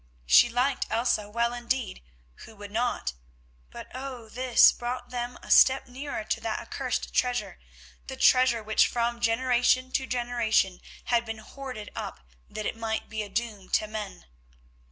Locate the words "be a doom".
13.09-13.69